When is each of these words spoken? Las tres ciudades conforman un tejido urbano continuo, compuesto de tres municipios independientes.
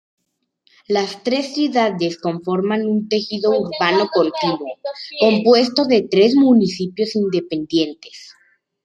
Las 0.87 1.21
tres 1.21 1.53
ciudades 1.53 2.17
conforman 2.17 2.87
un 2.87 3.07
tejido 3.07 3.51
urbano 3.51 4.09
continuo, 4.11 4.79
compuesto 5.19 5.85
de 5.85 6.07
tres 6.09 6.33
municipios 6.33 7.15
independientes. 7.15 8.33